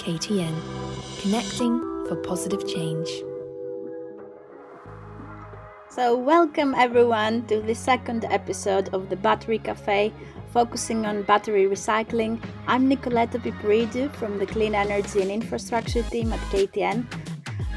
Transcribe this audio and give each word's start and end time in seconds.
KTN, 0.00 0.54
connecting 1.20 1.78
for 2.08 2.16
positive 2.16 2.66
change. 2.66 3.06
So, 5.90 6.16
welcome 6.16 6.74
everyone 6.74 7.46
to 7.48 7.60
the 7.60 7.74
second 7.74 8.24
episode 8.24 8.88
of 8.94 9.10
the 9.10 9.16
Battery 9.16 9.58
Caffè, 9.58 10.10
focusing 10.54 11.04
on 11.04 11.22
battery 11.24 11.66
recycling. 11.66 12.42
I'm 12.66 12.88
Nikoleta 12.88 13.38
Piperidou 13.44 14.10
from 14.14 14.38
the 14.38 14.46
Clean 14.46 14.74
Energy 14.74 15.20
and 15.20 15.30
Infrastructure 15.30 16.02
team 16.04 16.32
at 16.32 16.40
KTN, 16.48 17.04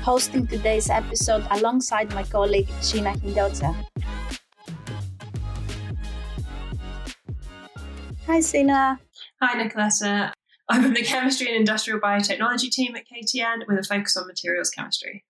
hosting 0.01 0.47
today's 0.47 0.89
episode 0.89 1.45
alongside 1.51 2.13
my 2.13 2.23
colleague 2.23 2.69
Sheena 2.79 3.17
Hindocha. 3.17 3.75
Hi, 8.27 8.39
Sheena. 8.39 8.97
Hi, 9.41 9.61
Nikoleta. 9.61 10.31
I'm 10.73 10.81
from 10.81 10.95
the 10.95 11.03
Chemistry 11.03 11.45
and 11.45 11.55
Industrial 11.55 11.99
Biotechnology 11.99 12.71
team 12.71 12.95
at 12.95 13.05
KTN 13.07 13.67
with 13.67 13.77
a 13.77 13.83
focus 13.83 14.17
on 14.17 14.25
materials 14.25 14.71
chemistry. 14.71 15.23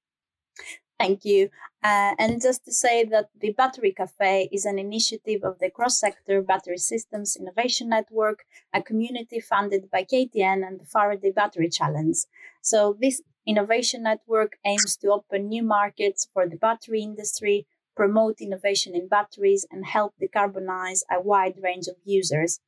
Thank 0.97 1.25
you. 1.25 1.49
Uh, 1.83 2.15
and 2.17 2.41
just 2.41 2.63
to 2.63 2.71
say 2.71 3.03
that 3.03 3.27
the 3.37 3.51
Battery 3.51 3.93
Caffè 3.93 4.47
is 4.53 4.63
an 4.63 4.79
initiative 4.79 5.43
of 5.43 5.59
the 5.59 5.69
Cross 5.69 5.99
Sector 5.99 6.43
Battery 6.43 6.77
Systems 6.77 7.35
Innovation 7.35 7.89
Network, 7.89 8.45
a 8.73 8.81
community 8.81 9.41
funded 9.41 9.91
by 9.91 10.05
KTN 10.05 10.65
and 10.65 10.79
the 10.79 10.85
Faraday 10.85 11.31
Battery 11.31 11.67
Challenge. 11.67 12.15
So, 12.61 12.95
this 13.01 13.21
innovation 13.45 14.03
network 14.03 14.53
aims 14.65 14.95
to 14.95 15.09
open 15.09 15.49
new 15.49 15.63
markets 15.63 16.25
for 16.33 16.47
the 16.47 16.55
battery 16.55 17.01
industry, 17.01 17.67
promote 17.97 18.39
innovation 18.39 18.95
in 18.95 19.09
batteries, 19.09 19.65
and 19.69 19.85
help 19.85 20.13
decarbonize 20.21 21.01
a 21.11 21.19
wide 21.19 21.55
range 21.61 21.87
of 21.87 21.97
users. 22.05 22.61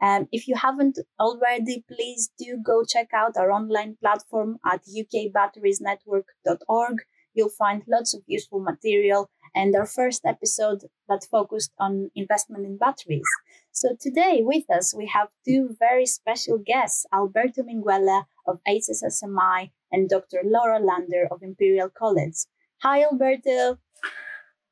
Um, 0.00 0.28
if 0.32 0.48
you 0.48 0.56
haven't 0.56 0.98
already, 1.18 1.84
please 1.86 2.30
do 2.38 2.56
go 2.64 2.84
check 2.84 3.08
out 3.12 3.36
our 3.36 3.50
online 3.50 3.98
platform 4.00 4.58
at 4.64 4.86
ukbatteriesnetwork.org 4.86 7.00
you'll 7.34 7.48
find 7.48 7.82
lots 7.88 8.14
of 8.14 8.22
useful 8.26 8.60
material 8.60 9.30
and 9.54 9.74
our 9.74 9.86
first 9.86 10.22
episode 10.24 10.84
that 11.08 11.26
focused 11.30 11.72
on 11.78 12.10
investment 12.14 12.64
in 12.64 12.76
batteries. 12.76 13.28
So 13.72 13.96
today 14.00 14.40
with 14.42 14.64
us, 14.70 14.94
we 14.94 15.06
have 15.06 15.28
two 15.46 15.76
very 15.78 16.06
special 16.06 16.58
guests, 16.58 17.06
Alberto 17.12 17.62
Minguela 17.62 18.24
of 18.46 18.60
HSSMI 18.68 19.70
and 19.90 20.08
Dr. 20.08 20.42
Laura 20.44 20.78
Lander 20.78 21.28
of 21.30 21.42
Imperial 21.42 21.88
College. 21.88 22.46
Hi, 22.82 23.02
Alberto. 23.02 23.78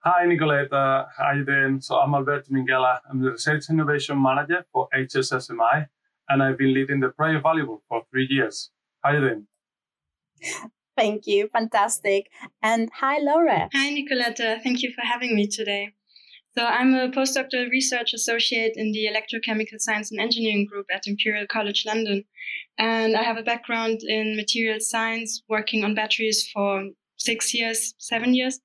Hi, 0.05 0.25
Nikoleta. 0.27 0.73
Uh, 0.73 1.07
how 1.17 1.33
you 1.33 1.45
doing? 1.45 1.81
So 1.81 1.97
I'm 1.97 2.15
Alberto 2.15 2.53
Minguela. 2.53 3.01
I'm 3.11 3.21
the 3.21 3.33
Research 3.33 3.65
Innovation 3.69 4.23
Manager 4.23 4.65
for 4.73 4.89
HSSMI, 4.95 5.89
and 6.29 6.41
I've 6.41 6.57
been 6.57 6.73
leading 6.73 7.01
the 7.01 7.09
Project 7.09 7.43
Valuable 7.43 7.83
for 7.89 8.05
three 8.09 8.29
years. 8.31 8.71
How 9.03 9.11
you 9.11 9.21
doing? 9.21 9.47
Thank 10.97 11.27
you. 11.27 11.49
Fantastic. 11.53 12.31
And 12.63 12.89
hi, 12.95 13.19
Laura. 13.19 13.69
Hi, 13.75 13.91
Nicoletta. 13.91 14.63
Thank 14.63 14.83
you 14.83 14.93
for 14.93 15.05
having 15.05 15.35
me 15.35 15.49
today. 15.49 15.95
So, 16.57 16.65
I'm 16.65 16.95
a 16.95 17.09
postdoctoral 17.09 17.69
research 17.69 18.15
associate 18.15 18.75
in 18.77 18.93
the 18.93 19.09
Electrochemical 19.13 19.81
Science 19.81 20.13
and 20.13 20.21
Engineering 20.21 20.65
group 20.71 20.87
at 20.95 21.09
Imperial 21.09 21.49
College 21.49 21.83
London. 21.85 22.23
And 22.79 23.17
I 23.17 23.25
have 23.25 23.37
a 23.37 23.43
background 23.43 24.03
in 24.07 24.37
material 24.37 24.79
science, 24.79 25.43
working 25.49 25.83
on 25.83 25.97
batteries 25.97 26.49
for 26.53 26.85
six 27.17 27.53
years, 27.53 27.95
seven 27.99 28.33
years. 28.33 28.61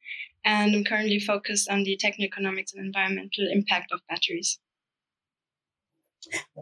And 0.45 0.75
I'm 0.75 0.83
currently 0.83 1.19
focused 1.19 1.69
on 1.69 1.83
the 1.83 1.95
techno-economics 1.97 2.73
and 2.73 2.85
environmental 2.85 3.47
impact 3.49 3.91
of 3.91 4.01
batteries. 4.09 4.59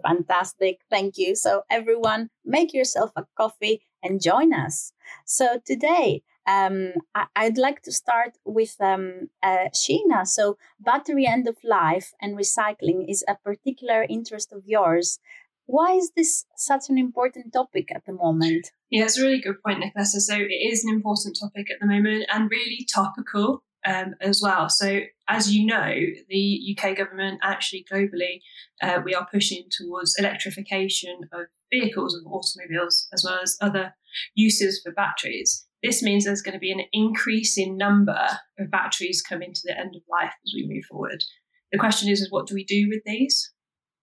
Fantastic. 0.04 0.82
Thank 0.90 1.18
you. 1.18 1.36
So, 1.36 1.64
everyone, 1.70 2.30
make 2.46 2.74
yourself 2.74 3.12
a 3.16 3.26
coffee 3.36 3.82
and 4.04 4.22
join 4.22 4.54
us. 4.54 4.94
So, 5.26 5.60
today, 5.66 6.24
um, 6.48 6.94
I- 7.14 7.28
would 7.46 7.58
like 7.58 7.82
to 7.84 7.92
start 7.92 8.38
with 8.46 8.76
um, 8.82 9.30
uh, 9.44 9.70
Sheena. 9.74 10.26
So, 10.28 10.58
battery 10.80 11.26
end 11.28 11.48
of 11.48 11.58
life 11.64 12.14
and 12.22 12.38
recycling 12.38 13.10
is 13.10 13.24
a 13.28 13.36
particular 13.36 14.06
interest 14.10 14.52
of 14.52 14.64
yours. 14.66 15.20
Why 15.66 15.94
is 15.94 16.12
this 16.16 16.46
such 16.56 16.90
an 16.90 16.98
important 16.98 17.54
topic 17.54 17.92
at 17.94 18.06
the 18.06 18.14
moment? 18.14 18.72
Yeah, 18.90 19.06
it's 19.06 19.18
a 19.18 19.24
really 19.24 19.40
good 19.42 19.62
point, 19.64 19.84
Nikoleta. 19.84 20.20
So, 20.20 20.36
it 20.36 20.62
is 20.72 20.84
an 20.84 20.94
important 20.94 21.38
topic 21.40 21.70
at 21.72 21.80
the 21.80 21.88
moment 21.88 22.26
and 22.34 22.50
really 22.50 22.86
topical 22.94 23.64
um, 23.86 24.16
as 24.22 24.42
well. 24.44 24.70
So, 24.70 25.02
as 25.28 25.54
you 25.54 25.66
know, 25.66 25.94
the 26.30 26.78
UK 26.78 26.98
government 26.98 27.40
actually 27.42 27.86
globally, 27.92 28.42
uh, 28.82 29.00
we 29.04 29.16
are 29.16 29.28
pushing 29.32 29.64
towards 29.72 30.16
electrification 30.18 31.22
of 31.32 31.48
vehicles, 31.72 32.16
of 32.16 32.32
automobiles, 32.32 33.08
as 33.14 33.24
well 33.26 33.40
as 33.42 33.58
other 33.62 33.94
uses 34.36 34.82
for 34.84 34.92
batteries. 34.92 35.66
This 35.84 36.04
means 36.04 36.26
there's 36.26 36.42
going 36.42 36.54
to 36.54 36.60
be 36.60 36.72
an 36.72 36.84
increase 36.92 37.58
in 37.58 37.78
number 37.78 38.28
of 38.60 38.70
batteries 38.70 39.22
coming 39.22 39.54
to 39.54 39.62
the 39.64 39.78
end 39.78 39.96
of 39.96 40.04
life 40.10 40.34
as 40.46 40.54
we 40.54 40.68
move 40.68 40.86
forward. 40.86 41.24
The 41.72 41.80
question 41.80 42.10
is, 42.10 42.22
is 42.22 42.32
what 42.32 42.48
do 42.48 42.54
we 42.54 42.64
do 42.64 42.88
with 42.90 43.02
these? 43.06 43.52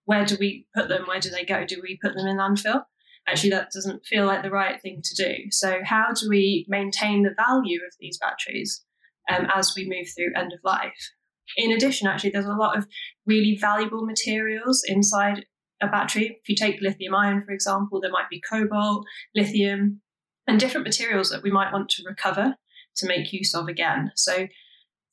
Where 0.07 0.25
do 0.25 0.37
we 0.41 0.67
put 0.75 0.89
them? 0.89 1.05
Where 1.07 1.21
do 1.21 1.31
they 1.31 1.45
go? 1.45 1.67
Do 1.67 1.81
we 1.83 1.99
put 2.03 2.15
them 2.15 2.27
in 2.27 2.39
landfill? 2.39 2.83
Actually, 3.29 3.51
that 3.51 3.71
doesn't 3.73 4.07
feel 4.07 4.25
like 4.25 4.43
the 4.43 4.51
right 4.51 4.81
thing 4.81 5.03
to 5.05 5.15
do. 5.15 5.51
So, 5.51 5.81
how 5.85 6.13
do 6.19 6.29
we 6.31 6.65
maintain 6.67 7.23
the 7.23 7.35
value 7.37 7.81
of 7.87 7.93
these 8.01 8.19
batteries? 8.19 8.83
Um, 9.29 9.47
as 9.55 9.73
we 9.77 9.89
move 9.89 10.09
through 10.15 10.33
end 10.37 10.53
of 10.53 10.61
life. 10.65 11.11
In 11.57 11.73
addition, 11.73 12.07
actually, 12.07 12.31
there's 12.31 12.47
a 12.47 12.53
lot 12.53 12.77
of 12.77 12.87
really 13.27 13.57
valuable 13.61 14.05
materials 14.05 14.83
inside 14.87 15.45
a 15.81 15.87
battery. 15.87 16.39
If 16.43 16.49
you 16.49 16.57
take 16.57 16.81
lithium 16.81 17.15
ion, 17.15 17.43
for 17.45 17.53
example, 17.53 18.01
there 18.01 18.11
might 18.11 18.29
be 18.31 18.41
cobalt, 18.41 19.07
lithium, 19.35 20.01
and 20.47 20.59
different 20.59 20.87
materials 20.87 21.31
that 21.31 21.43
we 21.43 21.51
might 21.51 21.73
want 21.73 21.89
to 21.91 22.03
recover 22.07 22.57
to 22.97 23.07
make 23.07 23.33
use 23.33 23.55
of 23.55 23.69
again. 23.69 24.13
So, 24.17 24.49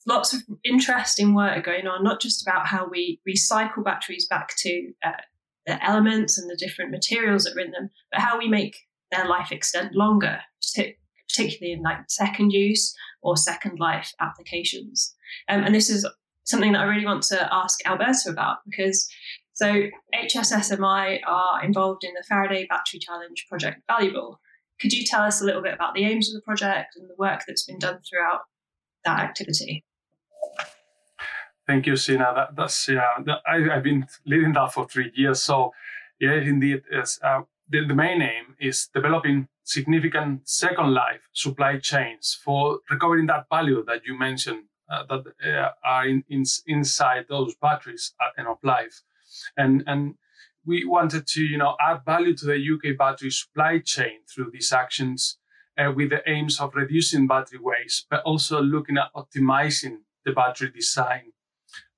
lots 0.08 0.34
of 0.34 0.42
interesting 0.64 1.34
work 1.34 1.64
going 1.66 1.88
on, 1.88 2.04
not 2.04 2.22
just 2.22 2.42
about 2.42 2.68
how 2.68 2.88
we 2.88 3.20
recycle 3.28 3.84
batteries 3.84 4.28
back 4.28 4.56
to 4.58 4.92
uh, 5.04 5.12
the 5.66 5.84
elements 5.84 6.38
and 6.38 6.50
the 6.50 6.56
different 6.56 6.92
materials 6.92 7.44
that 7.44 7.56
are 7.56 7.60
in 7.60 7.72
them, 7.72 7.90
but 8.12 8.22
how 8.22 8.38
we 8.38 8.48
make 8.48 8.76
their 9.12 9.28
life 9.28 9.52
extend 9.52 9.96
longer, 9.96 10.40
particularly 11.28 11.74
in 11.74 11.82
like 11.82 11.98
second 12.08 12.52
use 12.52 12.96
or 13.26 13.36
second 13.36 13.80
life 13.80 14.14
applications. 14.22 15.16
Um, 15.50 15.64
and 15.64 15.74
this 15.74 15.90
is 15.90 16.08
something 16.44 16.74
that 16.74 16.82
I 16.82 16.86
really 16.86 17.06
want 17.06 17.24
to 17.24 17.54
ask 17.54 17.80
Alberto 17.86 18.30
about 18.30 18.58
because 18.66 19.10
so 19.54 19.88
HSSMI 20.14 21.20
are 21.26 21.64
involved 21.64 22.04
in 22.04 22.14
the 22.14 22.24
Faraday 22.28 22.68
Battery 22.70 23.00
Challenge 23.00 23.46
Project 23.50 23.82
Valuable. 23.88 24.40
Could 24.80 24.92
you 24.92 25.06
tell 25.06 25.22
us 25.22 25.42
a 25.42 25.46
little 25.46 25.62
bit 25.62 25.74
about 25.74 25.96
the 25.96 26.04
aims 26.04 26.28
of 26.30 26.36
the 26.36 26.42
project 26.42 26.96
and 26.98 27.10
the 27.10 27.16
work 27.18 27.44
that's 27.48 27.64
been 27.64 27.80
done 27.80 28.00
throughout 28.08 28.42
that 29.06 29.20
activity? 29.20 29.86
Thank 31.66 31.88
you, 31.88 31.94
Sheena. 31.94 32.36
That, 32.36 32.56
that's 32.56 32.88
yeah. 32.88 33.14
That, 33.26 33.40
I, 33.48 33.60
have 33.74 33.84
been 33.84 34.06
leading 34.26 34.54
that 34.54 34.74
for 34.74 34.88
three 34.88 35.12
years. 35.16 35.42
So, 35.42 35.72
yeah, 36.20 36.34
indeed, 36.34 36.84
it's, 36.92 37.20
uh, 37.24 37.42
the, 37.70 37.86
the 37.86 37.96
main 37.96 38.22
aim 38.22 38.56
is 38.60 38.90
developing 38.94 39.48
significant 39.64 40.48
second 40.48 40.94
life 40.94 41.22
supply 41.34 41.78
chains 41.80 42.38
for 42.44 42.80
recovering 42.90 43.26
that 43.28 43.46
value 43.50 43.84
that 43.86 44.02
you 44.06 44.18
mentioned 44.18 44.66
uh, 44.90 45.04
that 45.10 45.24
uh, 45.44 45.70
are 45.84 46.08
in, 46.08 46.24
in, 46.30 46.44
inside 46.68 47.26
those 47.28 47.56
batteries 47.56 48.14
at 48.22 48.40
end 48.40 48.48
of 48.48 48.58
life. 48.64 49.02
And, 49.58 49.84
and 49.88 50.16
we 50.66 50.86
wanted 50.86 51.28
to 51.28 51.42
you 51.42 51.58
know, 51.58 51.76
add 51.80 52.02
value 52.06 52.36
to 52.36 52.46
the 52.46 52.56
UK 52.56 52.98
battery 52.98 53.32
supply 53.32 53.80
chain 53.80 54.20
through 54.34 54.52
these 54.52 54.72
actions 54.72 55.38
uh, 55.78 55.92
with 55.96 56.12
the 56.12 56.28
aims 56.30 56.60
of 56.60 56.76
reducing 56.76 57.28
battery 57.28 57.60
waste, 57.62 58.06
but 58.10 58.22
also 58.24 58.62
looking 58.62 58.98
at 58.98 59.14
optimizing 59.16 59.98
the 60.26 60.32
battery 60.32 60.72
design. 60.72 61.32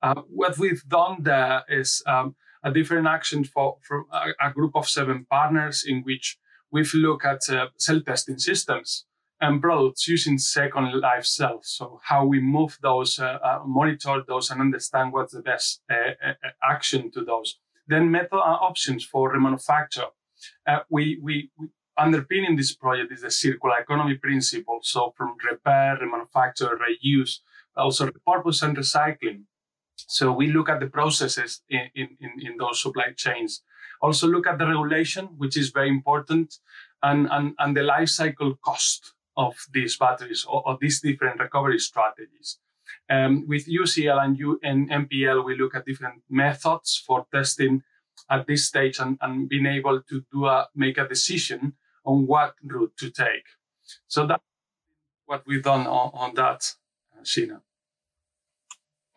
Uh, 0.02 0.22
what 0.30 0.58
we've 0.58 0.84
done 0.88 1.18
there 1.24 1.64
is 1.70 2.04
um, 2.06 2.36
a 2.68 2.74
different 2.74 3.08
action 3.08 3.44
for, 3.44 3.78
for 3.82 4.06
a, 4.12 4.48
a, 4.48 4.52
group 4.52 4.74
of 4.76 4.88
seven 4.88 5.26
partners 5.30 5.86
in 5.88 6.04
which 6.04 6.38
we've 6.72 6.94
looked 6.94 7.26
at 7.26 7.50
uh, 7.50 7.68
cell 7.78 8.02
testing 8.02 8.38
systems 8.38 9.06
and 9.40 9.62
products 9.62 10.08
using 10.08 10.38
second 10.38 11.00
life 11.00 11.26
cells. 11.26 11.68
So 11.78 12.00
how 12.04 12.26
we 12.26 12.40
move 12.42 12.78
those, 12.82 13.20
uh, 13.20 13.38
uh, 13.44 13.60
monitor 13.66 14.24
those, 14.28 14.50
and 14.50 14.60
understand 14.62 15.14
what's 15.14 15.34
the 15.34 15.42
best 15.42 15.82
uh, 15.90 15.96
uh, 15.96 16.34
uh, 16.44 16.74
action 16.74 17.12
to 17.12 17.24
those. 17.24 17.60
Then 17.88 18.12
method 18.12 18.42
options 18.70 19.06
for 19.06 19.34
remanufacture. 19.34 20.10
we, 20.90 21.20
we, 21.22 21.52
we 21.58 21.68
underpinning 21.98 22.56
this 22.56 22.76
project 22.76 23.12
is 23.14 23.22
the 23.22 23.32
circular 23.32 23.80
economy 23.80 24.16
principle. 24.16 24.80
So 24.82 25.14
from 25.18 25.36
repair, 25.50 25.98
remanufacture, 26.02 26.78
reuse, 26.86 27.40
also 27.76 28.08
repurpose 28.08 28.62
and 28.64 28.76
recycling. 28.76 29.44
So 30.08 30.32
we 30.32 30.48
look 30.48 30.70
at 30.70 30.80
the 30.80 30.88
processes 30.88 31.62
in, 31.70 31.90
in, 31.96 32.10
in 32.40 32.58
those 32.58 32.82
supply 32.82 33.12
chains. 33.16 33.64
Also 34.02 34.28
look 34.28 34.48
at 34.48 34.60
the 34.60 34.68
regulation, 34.68 35.26
which 35.38 35.58
is 35.58 35.70
very 35.70 35.90
important, 35.90 36.60
and, 37.02 37.28
and, 37.32 37.56
and 37.60 37.76
the 37.76 37.84
life 37.84 38.10
cycle 38.10 38.56
cost 38.64 39.14
of 39.36 39.56
these 39.74 39.98
batteries 39.98 40.46
or, 40.48 40.64
or 40.68 40.78
these 40.80 41.02
different 41.02 41.40
recovery 41.40 41.80
strategies. 41.80 42.60
Um, 43.10 43.48
with 43.48 43.68
UCL 43.68 44.22
and, 44.24 44.38
U, 44.38 44.60
and 44.64 44.90
NPL, 44.90 45.46
we 45.46 45.58
look 45.58 45.76
at 45.76 45.86
different 45.86 46.22
methods 46.30 47.02
for 47.06 47.26
testing 47.34 47.84
at 48.30 48.48
this 48.48 48.66
stage 48.66 49.00
and, 49.00 49.18
and 49.22 49.48
being 49.48 49.66
able 49.66 50.02
to 50.02 50.26
do 50.32 50.46
a, 50.46 50.68
make 50.76 50.98
a 50.98 51.08
decision 51.08 51.74
on 52.04 52.26
what 52.26 52.56
route 52.64 52.94
to 52.98 53.10
take. 53.10 53.46
So 54.08 54.26
that's 54.26 54.44
what 55.26 55.44
we've 55.46 55.64
done 55.64 55.88
on, 55.88 56.12
on 56.14 56.36
that, 56.36 56.74
uh, 57.18 57.24
Sheena. 57.24 57.62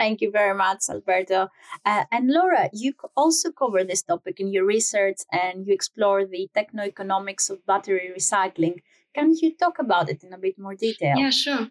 Thank 0.01 0.23
you 0.23 0.31
very 0.31 0.55
much, 0.55 0.85
Alberto. 0.89 1.49
Uh, 1.85 2.05
and 2.11 2.31
Laura, 2.31 2.71
you 2.73 2.95
also 3.19 3.53
cover 3.53 3.85
this 3.85 4.01
topic 4.01 4.41
in 4.41 4.51
your 4.51 4.65
research 4.65 5.19
and 5.31 5.67
you 5.67 5.75
explore 5.75 6.25
the 6.25 6.49
techno-economics 6.55 7.51
of 7.51 7.67
battery 7.67 8.11
recycling. 8.17 8.77
Can 9.15 9.35
you 9.37 9.55
talk 9.55 9.79
about 9.79 10.09
it 10.09 10.25
in 10.25 10.33
a 10.33 10.39
bit 10.39 10.59
more 10.59 10.75
detail? 10.75 11.19
Yeah, 11.19 11.29
sure. 11.29 11.69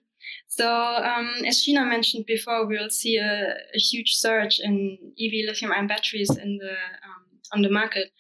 So, 0.48 0.68
um, 0.72 1.42
as 1.48 1.58
Sheena 1.58 1.90
mentioned 1.90 2.26
before, 2.28 2.68
we 2.68 2.78
will 2.78 2.92
see 2.92 3.18
a, 3.18 3.56
a 3.74 3.80
huge 3.80 4.14
surge 4.14 4.60
in 4.60 5.00
EV 5.20 5.48
lithium-ion 5.48 5.88
batteries 5.88 6.30
in 6.38 6.60
the 6.60 6.74
um, 7.08 7.24
on 7.52 7.64
the 7.64 7.72
market. 7.72 8.12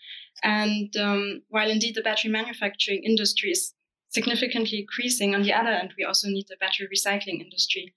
And 0.41 0.95
um, 0.97 1.43
while 1.49 1.69
indeed 1.69 1.93
the 1.93 2.01
battery 2.01 2.31
manufacturing 2.31 3.03
industry 3.03 3.51
is 3.51 3.75
significantly 4.09 4.79
increasing, 4.79 5.35
on 5.35 5.43
the 5.43 5.53
other 5.53 5.69
end, 5.69 5.93
we 5.97 6.03
also 6.03 6.27
need 6.27 6.47
the 6.49 6.57
battery 6.59 6.87
recycling 6.93 7.41
industry, 7.41 7.93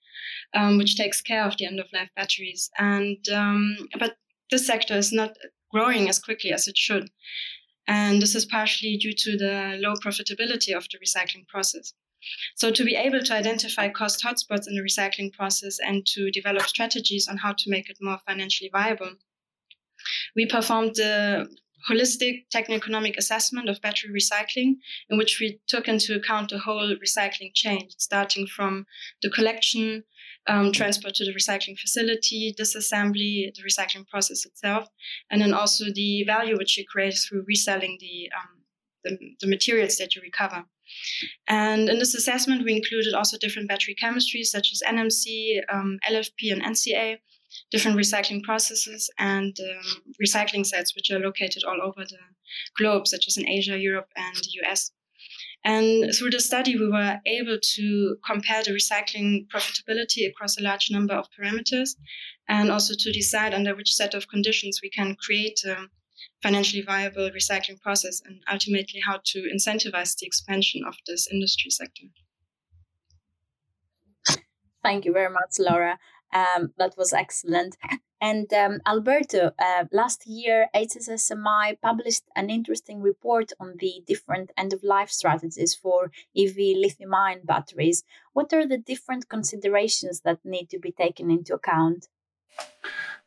um, 0.54 0.78
which 0.78 0.96
takes 0.96 1.20
care 1.20 1.44
of 1.44 1.56
the 1.56 1.66
end-of-life 1.66 2.10
batteries. 2.14 2.70
And 2.78 3.18
um, 3.30 3.76
but 3.98 4.16
this 4.50 4.66
sector 4.66 4.94
is 4.94 5.12
not 5.12 5.36
growing 5.70 6.08
as 6.08 6.18
quickly 6.18 6.52
as 6.52 6.68
it 6.68 6.76
should. 6.76 7.10
And 7.88 8.22
this 8.22 8.34
is 8.34 8.46
partially 8.46 8.96
due 8.96 9.12
to 9.12 9.36
the 9.36 9.78
low 9.80 9.94
profitability 9.94 10.76
of 10.76 10.86
the 10.90 10.98
recycling 10.98 11.48
process. 11.48 11.94
So, 12.54 12.70
to 12.70 12.84
be 12.84 12.94
able 12.94 13.20
to 13.20 13.34
identify 13.34 13.88
cost 13.88 14.22
hotspots 14.22 14.68
in 14.68 14.76
the 14.76 14.82
recycling 14.82 15.32
process 15.32 15.78
and 15.84 16.06
to 16.06 16.30
develop 16.30 16.62
strategies 16.62 17.26
on 17.26 17.38
how 17.38 17.54
to 17.54 17.70
make 17.70 17.90
it 17.90 17.98
more 18.00 18.20
financially 18.24 18.70
viable, 18.72 19.14
we 20.36 20.46
performed 20.46 20.94
the 20.94 21.48
holistic 21.88 22.44
techno-economic 22.50 23.16
assessment 23.16 23.68
of 23.68 23.80
battery 23.80 24.10
recycling, 24.10 24.76
in 25.10 25.18
which 25.18 25.40
we 25.40 25.60
took 25.66 25.88
into 25.88 26.14
account 26.14 26.50
the 26.50 26.58
whole 26.58 26.94
recycling 26.96 27.52
chain, 27.54 27.88
starting 27.98 28.46
from 28.46 28.86
the 29.22 29.30
collection, 29.30 30.04
um, 30.48 30.72
transport 30.72 31.14
to 31.14 31.24
the 31.24 31.32
recycling 31.32 31.78
facility, 31.78 32.54
disassembly, 32.58 33.54
the 33.54 33.62
recycling 33.62 34.06
process 34.08 34.44
itself, 34.44 34.88
and 35.30 35.40
then 35.40 35.54
also 35.54 35.84
the 35.94 36.24
value 36.24 36.56
which 36.56 36.76
you 36.76 36.84
create 36.84 37.14
through 37.14 37.44
reselling 37.46 37.96
the, 38.00 38.28
um, 38.36 38.62
the, 39.04 39.18
the 39.40 39.46
materials 39.46 39.96
that 39.96 40.14
you 40.14 40.22
recover. 40.22 40.64
And 41.48 41.88
in 41.88 41.98
this 41.98 42.14
assessment, 42.14 42.64
we 42.64 42.74
included 42.74 43.14
also 43.14 43.38
different 43.38 43.68
battery 43.68 43.94
chemistries 44.00 44.46
such 44.46 44.72
as 44.72 44.82
NMC, 44.86 45.60
um, 45.72 45.98
LFP, 46.08 46.52
and 46.52 46.62
NCA, 46.62 47.18
different 47.70 47.96
recycling 47.96 48.42
processes, 48.42 49.10
and 49.18 49.56
um, 49.60 50.14
recycling 50.24 50.64
sites 50.64 50.94
which 50.94 51.10
are 51.10 51.18
located 51.18 51.64
all 51.64 51.80
over 51.82 52.04
the 52.04 52.18
globe, 52.76 53.06
such 53.06 53.26
as 53.28 53.36
in 53.36 53.48
Asia, 53.48 53.78
Europe, 53.78 54.08
and 54.16 54.36
the 54.36 54.60
US. 54.62 54.92
And 55.64 56.12
through 56.14 56.30
the 56.30 56.40
study, 56.40 56.76
we 56.76 56.88
were 56.88 57.20
able 57.24 57.58
to 57.60 58.16
compare 58.26 58.64
the 58.64 58.72
recycling 58.72 59.46
profitability 59.46 60.28
across 60.28 60.58
a 60.58 60.62
large 60.62 60.90
number 60.90 61.14
of 61.14 61.28
parameters 61.38 61.90
and 62.48 62.70
also 62.70 62.94
to 62.98 63.12
decide 63.12 63.54
under 63.54 63.74
which 63.74 63.94
set 63.94 64.14
of 64.14 64.28
conditions 64.28 64.80
we 64.82 64.90
can 64.90 65.14
create 65.14 65.62
a 65.64 65.86
financially 66.42 66.82
viable 66.82 67.30
recycling 67.30 67.80
process 67.80 68.20
and 68.24 68.40
ultimately 68.50 69.00
how 69.00 69.20
to 69.24 69.48
incentivize 69.54 70.18
the 70.18 70.26
expansion 70.26 70.82
of 70.86 70.96
this 71.06 71.28
industry 71.32 71.70
sector. 71.70 72.06
Thank 74.82 75.04
you 75.04 75.12
very 75.12 75.30
much, 75.30 75.60
Laura. 75.60 75.98
Um, 76.32 76.72
that 76.78 76.94
was 76.96 77.12
excellent. 77.12 77.76
And 78.20 78.52
um, 78.52 78.80
Alberto, 78.86 79.50
uh, 79.58 79.84
last 79.90 80.26
year, 80.26 80.68
HSSMI 80.74 81.80
published 81.80 82.22
an 82.36 82.50
interesting 82.50 83.02
report 83.02 83.52
on 83.58 83.74
the 83.78 84.02
different 84.06 84.52
end 84.56 84.72
of 84.72 84.84
life 84.84 85.10
strategies 85.10 85.74
for 85.74 86.12
EV 86.36 86.56
lithium 86.56 87.14
ion 87.14 87.40
batteries. 87.44 88.04
What 88.32 88.52
are 88.52 88.66
the 88.66 88.78
different 88.78 89.28
considerations 89.28 90.20
that 90.20 90.38
need 90.44 90.70
to 90.70 90.78
be 90.78 90.92
taken 90.92 91.32
into 91.32 91.54
account? 91.54 92.06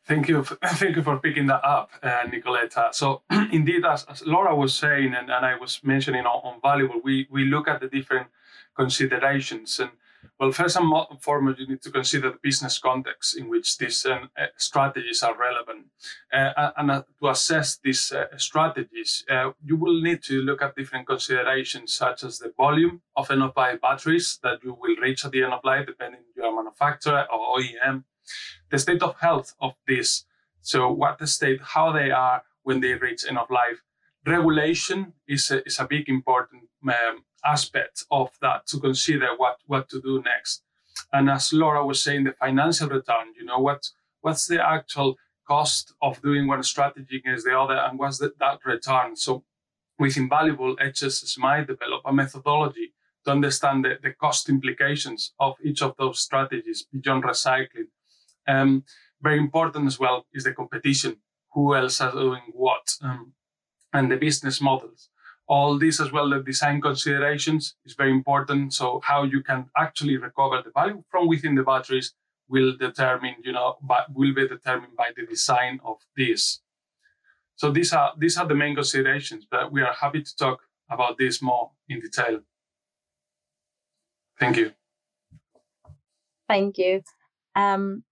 Thank 0.06 0.30
you. 0.30 0.44
Thank 0.64 0.96
you 0.96 1.04
for 1.04 1.18
picking 1.18 1.48
that 1.48 1.66
up, 1.66 1.90
uh, 2.02 2.24
Nikoleta. 2.28 2.94
So, 2.94 3.24
indeed, 3.52 3.84
as, 3.86 4.06
as, 4.06 4.26
Laura 4.26 4.56
was 4.56 4.74
saying, 4.74 5.14
and, 5.14 5.30
and 5.30 5.46
I 5.46 5.58
was 5.58 5.82
mentioning 5.84 6.26
on, 6.26 6.42
on 6.44 6.62
Valuable, 6.62 7.02
we, 7.04 7.28
we 7.30 7.46
look 7.46 7.68
at 7.68 7.82
the 7.82 7.88
different 7.88 8.28
considerations. 8.76 9.80
And 9.80 9.92
well, 10.40 10.52
first 10.52 10.78
and 10.78 10.92
foremost, 11.22 11.60
you 11.60 11.68
need 11.68 11.82
to 11.82 11.92
consider 11.92 12.32
the 12.32 12.40
business 12.42 12.78
context 12.78 13.38
in 13.38 13.50
which 13.50 13.78
these 13.78 14.06
um, 14.06 14.30
uh, 14.38 14.48
strategies 14.58 15.24
are 15.24 15.38
relevant. 15.38 15.88
Uh, 16.32 16.72
and 16.78 16.92
uh, 16.92 17.04
to 17.20 17.30
assess 17.30 17.78
these 17.84 18.12
uh, 18.12 18.26
strategies, 18.38 19.24
uh, 19.30 19.52
you 19.64 19.76
will 19.76 20.02
need 20.02 20.24
to 20.24 20.42
look 20.42 20.62
at 20.62 20.76
different 20.76 21.08
considerations, 21.08 21.94
such 21.94 22.24
as 22.24 22.40
the 22.40 22.54
volume 22.58 23.02
of 23.16 23.32
end 23.32 23.44
of 23.44 23.54
life 23.56 23.82
batteries 23.82 24.40
that 24.44 24.64
you 24.64 24.78
will 24.80 24.96
reach 25.02 25.26
at 25.26 25.32
the 25.32 25.44
end 25.44 25.54
of 25.54 25.64
life, 25.64 25.86
depending 25.86 26.22
on 26.22 26.44
your 26.44 26.56
manufacturer 26.56 27.26
or 27.32 27.60
OEM, 27.60 28.04
the 28.70 28.80
state 28.80 29.02
of 29.02 29.16
health 29.20 29.56
of 29.62 29.74
these. 29.88 30.26
So, 30.62 30.92
what 30.92 31.20
the 31.20 31.28
state, 31.28 31.62
how 31.62 31.92
they 31.92 32.12
are 32.12 32.44
when 32.64 32.82
they 32.82 32.94
reach 32.96 33.26
end 33.28 33.38
of 33.38 33.50
life. 33.50 33.82
Regulation 34.26 35.14
is 35.28 35.52
a, 35.52 35.66
is 35.66 35.80
a 35.80 35.86
big 35.86 36.10
important 36.10 36.64
um, 36.88 37.24
aspect 37.44 38.06
of 38.10 38.32
that 38.42 38.66
to 38.68 38.80
consider 38.80 39.30
what, 39.38 39.58
what 39.68 39.88
to 39.90 40.02
do 40.02 40.22
next. 40.24 40.64
And 41.14 41.30
as 41.30 41.54
Laura 41.54 41.86
was 41.86 42.02
saying, 42.02 42.24
the 42.24 42.32
financial 42.34 42.90
return, 42.90 43.34
you 43.38 43.46
know, 43.46 43.60
what 43.60 43.90
what's 44.22 44.48
the 44.48 44.68
actual 44.68 45.16
cost 45.48 45.94
of 46.02 46.20
doing 46.22 46.48
one 46.48 46.64
strategy 46.64 47.18
against 47.18 47.46
the 47.46 47.58
other 47.58 47.76
and 47.76 48.00
what's 48.00 48.18
the, 48.18 48.34
that 48.40 48.60
return? 48.66 49.16
So 49.16 49.44
with 50.00 50.18
Invaluable, 50.18 50.76
HSSMI 50.78 51.68
develop 51.68 52.02
a 52.06 52.12
methodology 52.12 52.94
to 53.24 53.32
understand 53.32 53.86
the, 53.86 54.00
the 54.02 54.12
cost 54.14 54.50
implications 54.50 55.34
of 55.40 55.54
each 55.64 55.82
of 55.82 55.96
those 55.98 56.20
strategies 56.20 56.88
beyond 56.92 57.24
recycling. 57.24 57.90
Um, 58.48 58.84
very 59.22 59.38
important 59.38 59.88
as 59.88 60.00
well 60.00 60.26
is 60.34 60.44
the 60.44 60.54
competition. 60.54 61.18
Who 61.54 61.76
else 61.76 62.02
are 62.02 62.12
doing 62.12 62.42
what? 62.52 62.96
Um, 63.02 63.34
and 63.96 64.12
the 64.12 64.18
business 64.18 64.62
models. 64.62 65.10
All 65.48 65.78
this 65.78 66.00
as 66.00 66.12
well 66.12 66.30
the 66.30 66.42
design 66.42 66.82
considerations 66.82 67.76
is 67.86 67.94
very 67.94 68.12
important. 68.12 68.74
So 68.74 69.00
how 69.04 69.24
you 69.24 69.42
can 69.42 69.70
actually 69.78 70.18
recover 70.18 70.62
the 70.62 70.72
value 70.72 71.04
from 71.10 71.28
within 71.28 71.56
the 71.56 71.64
batteries 71.64 72.14
will 72.48 72.76
determine 72.78 73.36
you 73.44 73.52
know 73.52 73.78
but 73.82 74.06
will 74.14 74.34
be 74.34 74.48
determined 74.48 74.96
by 74.96 75.10
the 75.16 75.26
design 75.26 75.80
of 75.84 75.98
this. 76.18 76.62
So 77.56 77.72
these 77.72 77.94
are 77.94 78.14
these 78.18 78.38
are 78.38 78.48
the 78.48 78.56
main 78.64 78.76
considerations 78.76 79.48
but 79.50 79.72
we 79.72 79.82
are 79.82 79.94
happy 79.94 80.22
to 80.24 80.36
talk 80.36 80.60
about 80.90 81.18
this 81.18 81.42
more 81.42 81.72
in 81.90 82.00
detail. 82.00 82.40
Thank 84.40 84.58
you. 84.58 84.72
Thank 86.48 86.78
you. 86.78 87.02
Um, 87.56 88.04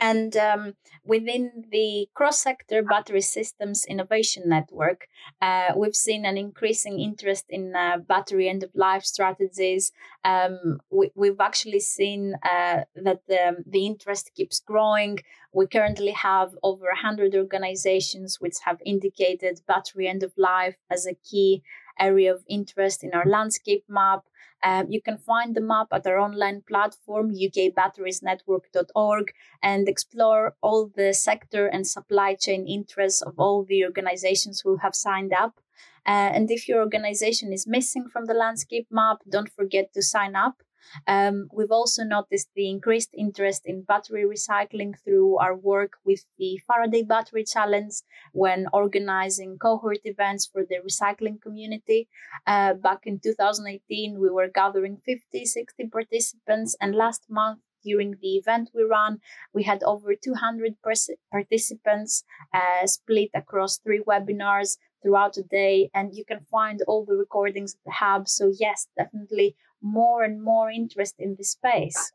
And 0.00 0.36
um, 0.36 0.74
within 1.04 1.66
the 1.70 2.08
cross 2.14 2.40
sector 2.40 2.82
battery 2.82 3.20
systems 3.20 3.84
innovation 3.84 4.42
network, 4.46 5.06
uh, 5.40 5.72
we've 5.76 5.94
seen 5.94 6.24
an 6.24 6.36
increasing 6.36 7.00
interest 7.00 7.44
in 7.48 7.74
uh, 7.76 7.98
battery 7.98 8.48
end 8.48 8.64
of 8.64 8.70
life 8.74 9.04
strategies. 9.04 9.92
Um, 10.24 10.80
we, 10.90 11.28
have 11.28 11.40
actually 11.40 11.80
seen 11.80 12.34
uh, 12.42 12.80
that 12.96 13.20
the, 13.28 13.62
the 13.66 13.86
interest 13.86 14.32
keeps 14.34 14.60
growing. 14.60 15.20
We 15.52 15.68
currently 15.68 16.12
have 16.12 16.50
over 16.62 16.86
100 16.86 17.34
organizations 17.34 18.40
which 18.40 18.56
have 18.64 18.78
indicated 18.84 19.60
battery 19.68 20.08
end 20.08 20.24
of 20.24 20.32
life 20.36 20.76
as 20.90 21.06
a 21.06 21.14
key 21.14 21.62
area 21.98 22.34
of 22.34 22.44
interest 22.48 23.04
in 23.04 23.12
our 23.14 23.26
landscape 23.26 23.84
map. 23.88 24.24
Um, 24.64 24.86
you 24.88 25.02
can 25.02 25.18
find 25.18 25.54
the 25.54 25.60
map 25.60 25.88
at 25.92 26.06
our 26.06 26.18
online 26.18 26.62
platform, 26.66 27.34
ukbatteriesnetwork.org, 27.34 29.32
and 29.62 29.86
explore 29.88 30.56
all 30.62 30.90
the 30.96 31.12
sector 31.12 31.66
and 31.66 31.86
supply 31.86 32.34
chain 32.34 32.66
interests 32.66 33.20
of 33.20 33.34
all 33.38 33.64
the 33.64 33.84
organizations 33.84 34.62
who 34.64 34.78
have 34.78 34.94
signed 34.94 35.34
up. 35.34 35.60
Uh, 36.06 36.30
and 36.34 36.50
if 36.50 36.66
your 36.68 36.80
organization 36.80 37.52
is 37.52 37.66
missing 37.66 38.08
from 38.10 38.24
the 38.24 38.34
landscape 38.34 38.86
map, 38.90 39.18
don't 39.30 39.52
forget 39.52 39.92
to 39.92 40.02
sign 40.02 40.34
up. 40.34 40.62
Um, 41.06 41.48
we've 41.52 41.70
also 41.70 42.04
noticed 42.04 42.48
the 42.54 42.68
increased 42.68 43.14
interest 43.16 43.62
in 43.64 43.82
battery 43.82 44.24
recycling 44.24 44.94
through 45.02 45.38
our 45.38 45.56
work 45.56 45.92
with 46.04 46.24
the 46.38 46.60
Faraday 46.66 47.02
Battery 47.02 47.44
Challenge 47.44 47.94
when 48.32 48.66
organizing 48.72 49.58
cohort 49.58 49.98
events 50.04 50.46
for 50.46 50.64
the 50.64 50.76
recycling 50.86 51.40
community. 51.40 52.08
Uh, 52.46 52.74
back 52.74 53.00
in 53.06 53.18
2018, 53.20 54.18
we 54.18 54.30
were 54.30 54.48
gathering 54.48 54.98
50, 55.04 55.44
60 55.44 55.86
participants, 55.88 56.76
and 56.80 56.94
last 56.94 57.24
month, 57.28 57.60
during 57.84 58.16
the 58.22 58.36
event 58.36 58.70
we 58.74 58.82
ran, 58.82 59.20
we 59.52 59.62
had 59.62 59.82
over 59.82 60.14
200 60.14 60.74
pers- 60.82 61.10
participants 61.30 62.24
uh, 62.54 62.86
split 62.86 63.30
across 63.34 63.78
three 63.78 64.02
webinars 64.02 64.78
throughout 65.02 65.34
the 65.34 65.42
day, 65.42 65.90
and 65.94 66.14
you 66.14 66.24
can 66.24 66.40
find 66.50 66.80
all 66.88 67.04
the 67.04 67.14
recordings 67.14 67.74
at 67.74 67.84
the 67.84 67.90
hub. 67.92 68.26
So, 68.26 68.50
yes, 68.58 68.88
definitely 68.96 69.54
more 69.84 70.24
and 70.24 70.42
more 70.42 70.70
interest 70.70 71.14
in 71.18 71.36
this 71.38 71.50
space. 71.50 72.12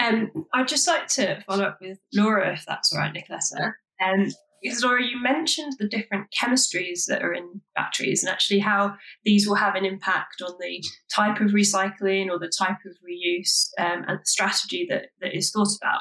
Um, 0.00 0.46
I'd 0.52 0.66
just 0.66 0.88
like 0.88 1.06
to 1.08 1.42
follow 1.46 1.64
up 1.64 1.78
with 1.80 1.98
Laura, 2.12 2.52
if 2.52 2.64
that's 2.66 2.92
all 2.92 2.98
right, 2.98 3.14
Nikoleta. 3.14 3.74
Um, 4.04 4.32
Isadora, 4.64 5.04
you 5.04 5.20
mentioned 5.20 5.74
the 5.78 5.88
different 5.88 6.28
chemistries 6.40 7.06
that 7.06 7.22
are 7.22 7.32
in 7.32 7.60
batteries 7.74 8.22
and 8.22 8.32
actually 8.32 8.60
how 8.60 8.94
these 9.24 9.46
will 9.46 9.56
have 9.56 9.74
an 9.74 9.84
impact 9.84 10.40
on 10.40 10.54
the 10.60 10.82
type 11.14 11.40
of 11.40 11.50
recycling 11.50 12.30
or 12.30 12.38
the 12.38 12.52
type 12.56 12.78
of 12.86 12.96
reuse 13.02 13.70
um, 13.78 14.04
and 14.06 14.20
the 14.20 14.26
strategy 14.26 14.86
that, 14.88 15.06
that 15.20 15.36
is 15.36 15.50
thought 15.50 15.76
about. 15.80 16.00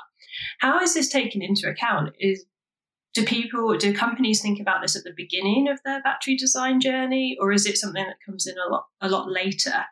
How 0.60 0.80
is 0.80 0.94
this 0.94 1.10
taken 1.10 1.42
into 1.42 1.68
account? 1.68 2.12
Is 2.20 2.46
do 3.14 3.26
people 3.26 3.78
do 3.78 3.94
companies 3.94 4.42
think 4.42 4.60
about 4.60 4.82
this 4.82 4.96
at 4.96 5.04
the 5.04 5.14
beginning 5.16 5.68
of 5.68 5.80
their 5.84 6.02
battery 6.02 6.38
design 6.38 6.80
journey, 6.80 7.38
or 7.42 7.52
is 7.52 7.66
it 7.66 7.78
something 7.78 8.06
that 8.06 8.16
comes 8.26 8.48
in 8.48 8.56
a 8.58 8.72
lot 8.72 8.86
a 9.02 9.10
lot 9.10 9.30
later? 9.30 9.86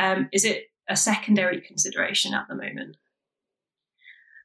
Um, 0.00 0.28
is 0.32 0.44
it 0.44 0.64
a 0.88 0.96
secondary 0.96 1.60
consideration 1.60 2.32
at 2.34 2.46
the 2.48 2.54
moment? 2.54 2.96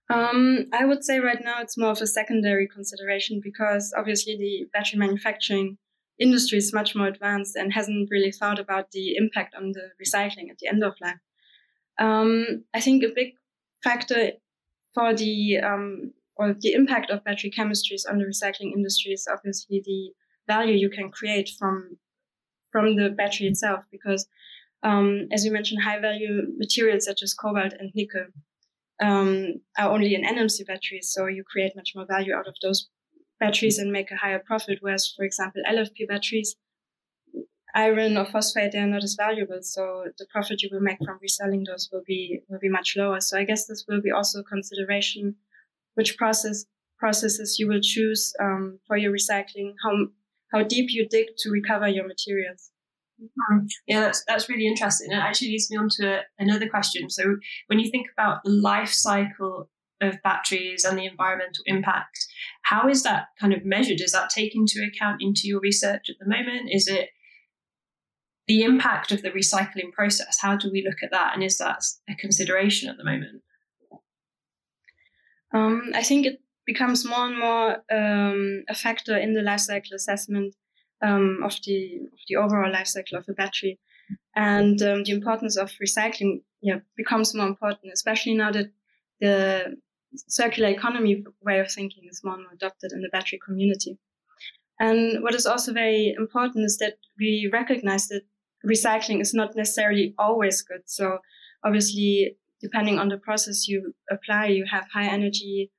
Um, 0.10 0.66
I 0.72 0.86
would 0.86 1.04
say 1.04 1.20
right 1.20 1.44
now 1.44 1.62
it's 1.62 1.78
more 1.78 1.92
of 1.92 2.02
a 2.02 2.08
secondary 2.08 2.68
consideration 2.68 3.42
because 3.44 3.94
obviously 3.98 4.38
the 4.38 4.68
battery 4.72 5.00
manufacturing 5.00 5.78
industry 6.20 6.58
is 6.58 6.74
much 6.74 6.96
more 6.96 7.08
advanced 7.08 7.56
and 7.56 7.74
hasn't 7.74 8.10
really 8.12 8.32
thought 8.32 8.60
about 8.60 8.92
the 8.92 9.16
impact 9.16 9.56
on 9.56 9.72
the 9.72 9.90
recycling 10.04 10.50
at 10.52 10.58
the 10.60 10.68
end 10.68 10.84
of 10.84 10.94
life. 11.02 11.16
Um, 12.00 12.66
I 12.74 12.82
think 12.82 13.04
a 13.04 13.16
big 13.16 13.34
factor 13.84 14.32
for 14.94 15.14
the 15.16 15.58
um, 15.58 16.14
or 16.36 16.54
the 16.60 16.74
impact 16.74 17.10
of 17.10 17.24
battery 17.24 17.50
chemistries 17.50 18.04
on 18.10 18.18
the 18.18 18.26
recycling 18.26 18.74
industry 18.74 19.14
is 19.14 19.28
obviously 19.32 19.82
the 19.86 20.12
value 20.48 20.76
you 20.76 20.90
can 20.90 21.10
create 21.10 21.50
from 21.58 21.98
from 22.72 22.98
the 22.98 23.10
battery 23.10 23.48
itself 23.48 23.86
because 23.90 24.28
um, 24.84 25.27
as 25.32 25.46
you 25.46 25.51
mentioned 25.51 25.82
high 25.84 26.00
value 26.00 26.44
materials 26.58 27.05
such 27.05 27.24
as 27.24 27.34
cobalt 27.34 27.74
and 27.79 27.91
nickel 27.96 28.25
um, 29.01 29.62
are 29.77 29.91
only 29.91 30.15
in 30.15 30.24
NMC 30.24 30.65
batteries, 30.67 31.12
so 31.12 31.27
you 31.27 31.44
create 31.44 31.75
much 31.75 31.94
more 31.96 32.05
value 32.05 32.34
out 32.34 32.48
of 32.48 32.55
those 32.62 32.89
batteries 33.39 33.77
and 33.77 33.91
make 33.91 34.12
a 34.12 34.15
higher 34.15 34.41
profit. 34.46 34.79
Whereas, 34.82 35.13
for 35.15 35.25
example, 35.25 35.62
LFP 35.70 36.08
batteries, 36.08 36.55
iron 37.74 38.17
or 38.17 38.25
phosphate, 38.25 38.72
they 38.72 38.79
are 38.79 38.88
not 38.88 39.03
as 39.03 39.15
valuable, 39.15 39.60
so 39.62 40.05
the 40.17 40.25
profit 40.32 40.62
you 40.62 40.70
will 40.72 40.79
make 40.79 40.98
from 41.03 41.20
reselling 41.22 41.65
those 41.65 41.89
will 41.91 42.03
be 42.08 42.39
will 42.48 42.60
be 42.60 42.70
much 42.70 42.96
lower. 42.96 43.20
So 43.20 43.38
I 43.38 43.44
guess 43.44 43.65
this 43.65 43.86
will 43.88 44.01
be 44.01 44.12
also 44.12 44.39
a 44.39 44.44
consideration 44.44 45.36
which 45.96 46.17
process 46.17 46.65
processes 46.98 47.60
you 47.60 47.67
will 47.67 47.82
choose 47.82 48.34
um, 48.39 48.79
for 48.88 48.96
your 48.96 49.12
recycling, 49.12 49.74
how 49.84 50.08
how 50.51 50.63
deep 50.63 50.88
you 50.89 51.08
dig 51.08 51.27
to 51.39 51.50
recover 51.50 51.88
your 51.88 52.08
materials. 52.08 52.72
Yeah, 53.88 54.01
that's 54.01 54.24
that's 54.27 54.50
really 54.50 54.67
interesting. 54.67 55.12
It 55.12 55.15
actually 55.15 55.50
leads 55.50 55.69
me 55.72 55.77
on 55.77 55.89
to 55.98 56.22
another 56.39 56.67
question. 56.67 57.10
So, 57.10 57.38
when 57.67 57.79
you 57.79 57.89
think 57.89 58.07
about 58.17 58.43
the 58.43 58.51
life 58.51 58.91
cycle 58.91 59.69
of 60.01 60.22
batteries 60.24 60.84
and 60.84 60.98
the 60.98 61.05
environmental 61.05 61.63
impact, 61.65 62.27
how 62.63 62.89
is 62.89 63.03
that 63.03 63.27
kind 63.39 63.53
of 63.53 63.63
measured? 63.63 64.01
Is 64.01 64.12
that 64.12 64.29
taken 64.29 64.62
into 64.62 64.86
account 64.86 65.22
into 65.22 65.41
your 65.45 65.60
research 65.60 66.10
at 66.10 66.17
the 66.19 66.27
moment? 66.27 66.69
Is 66.72 66.88
it 66.88 67.10
the 68.48 68.63
impact 68.63 69.12
of 69.12 69.22
the 69.22 69.31
recycling 69.31 69.91
process? 69.93 70.38
How 70.41 70.55
do 70.55 70.69
we 70.72 70.84
look 70.86 71.01
at 71.03 71.12
that? 71.12 71.34
And 71.34 71.43
is 71.43 71.57
that 71.57 71.84
a 72.10 72.15
consideration 72.15 72.89
at 72.89 72.98
the 72.98 73.03
moment? 73.03 73.41
Um, 75.53 75.91
I 75.95 76.03
think 76.03 76.25
it 76.25 76.41
becomes 76.65 77.05
more 77.05 77.25
and 77.25 77.39
more 77.39 77.77
um, 77.91 78.63
a 78.67 78.75
factor 78.75 79.17
in 79.17 79.34
the 79.34 79.41
life 79.41 79.62
cycle 79.62 79.95
assessment 79.95 80.53
um, 81.02 81.42
of 81.44 81.56
the 81.66 82.00
of 82.12 82.20
the 82.28 82.36
overall 82.36 82.72
life 82.72 82.88
cycle 82.88 83.18
of 83.18 83.25
a 83.30 83.34
battery, 83.34 83.80
and 84.36 84.82
um, 84.82 85.04
the 85.04 85.12
importance 85.12 85.58
of 85.58 85.72
recycling 85.84 86.42
yeah 86.62 86.80
becomes 86.98 87.34
more 87.34 87.48
important, 87.48 87.94
especially 87.94 88.36
now 88.36 88.52
that 88.52 88.72
the 89.22 89.75
circular 90.28 90.70
economy 90.70 91.24
way 91.42 91.60
of 91.60 91.72
thinking 91.72 92.04
is 92.10 92.22
more 92.24 92.36
and 92.36 92.44
more 92.44 92.54
adopted 92.54 92.92
in 92.92 93.02
the 93.02 93.10
battery 93.12 93.40
community. 93.46 93.98
And 94.80 95.24
what 95.24 95.36
is 95.36 95.46
also 95.46 95.72
very 95.74 96.14
important 96.18 96.66
is 96.66 96.78
that 96.78 96.98
we 97.18 97.50
recognize 97.52 98.08
that 98.10 98.24
recycling 98.66 99.22
is 99.22 99.34
not 99.34 99.56
necessarily 99.56 100.14
always 100.18 100.62
good. 100.62 100.82
So 100.86 101.20
obviously, 101.64 102.38
depending 102.62 103.00
on 103.00 103.10
the 103.10 103.18
process 103.18 103.68
you 103.68 103.94
apply, 104.12 104.48
you 104.48 104.66
have 104.70 104.86
high 104.94 105.08
energy 105.08 105.72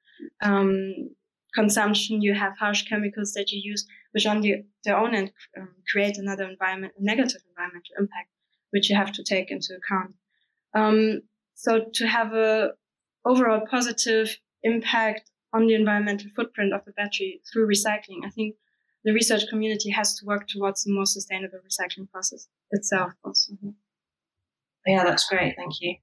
um, 0.42 1.10
consumption, 1.54 2.22
you 2.22 2.34
have 2.34 2.56
harsh 2.58 2.86
chemicals 2.88 3.32
that 3.32 3.50
you 3.50 3.60
use, 3.62 3.86
which 4.16 4.24
on 4.24 4.40
the, 4.40 4.64
their 4.82 4.96
own 4.96 5.14
end 5.14 5.30
um, 5.58 5.68
create 5.92 6.16
another 6.16 6.48
environment, 6.48 6.94
negative 6.98 7.42
environmental 7.50 7.94
impact, 7.98 8.30
which 8.70 8.88
you 8.88 8.96
have 8.96 9.12
to 9.12 9.22
take 9.22 9.50
into 9.50 9.74
account. 9.76 10.14
Um, 10.74 11.20
so 11.54 11.84
to 11.92 12.06
have 12.06 12.32
a 12.32 12.70
overall 13.26 13.66
positive 13.70 14.34
impact 14.62 15.30
on 15.52 15.66
the 15.66 15.74
environmental 15.74 16.30
footprint 16.34 16.72
of 16.72 16.82
the 16.86 16.92
battery 16.92 17.42
through 17.52 17.68
recycling, 17.68 18.24
I 18.24 18.30
think 18.30 18.54
the 19.04 19.12
research 19.12 19.48
community 19.50 19.90
has 19.90 20.16
to 20.16 20.24
work 20.24 20.48
towards 20.48 20.86
a 20.86 20.90
more 20.90 21.04
sustainable 21.04 21.58
recycling 21.58 22.10
process 22.10 22.48
itself 22.70 23.12
also. 23.22 23.52
Yeah, 24.86 25.04
that's 25.04 25.28
great. 25.28 25.56
Thank 25.58 25.74
you. 25.82 25.96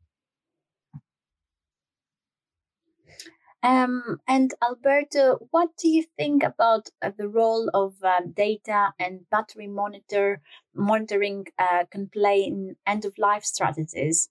Um, 3.63 4.20
and 4.27 4.53
Alberto, 4.62 5.48
what 5.51 5.70
do 5.77 5.88
you 5.88 6.03
think 6.17 6.43
about 6.43 6.89
uh, 7.01 7.12
the 7.17 7.29
role 7.29 7.70
of 7.74 7.96
uh, 8.03 8.20
data 8.34 8.89
and 9.00 9.22
battery 9.32 9.67
monitor 9.67 10.41
monitoring 10.75 11.46
uh, 11.58 11.86
can 11.89 12.10
play 12.10 12.41
in 12.41 12.75
end 12.86 13.05
of 13.05 13.17
life 13.17 13.46
strategies? 13.46 14.29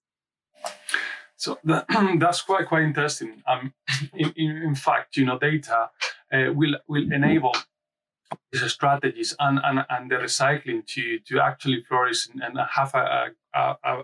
So 1.37 1.59
that, 1.65 1.87
that's 2.21 2.43
quite 2.43 2.69
quite 2.69 2.83
interesting. 2.83 3.43
Um, 3.49 3.73
in, 4.15 4.33
in, 4.37 4.51
in 4.59 4.75
fact, 4.75 5.17
you 5.17 5.25
know, 5.25 5.39
data 5.39 5.89
uh, 6.31 6.53
will 6.53 6.77
will 6.87 7.11
enable 7.11 7.57
these 8.51 8.71
strategies 8.71 9.35
and, 9.41 9.61
and, 9.65 9.85
and 9.89 10.11
the 10.11 10.17
recycling 10.17 10.87
to 10.89 11.19
to 11.21 11.41
actually 11.41 11.83
flourish 11.89 12.29
and 12.29 12.59
have 12.71 12.95
a, 12.95 13.31
a, 13.55 13.77
a, 13.83 14.03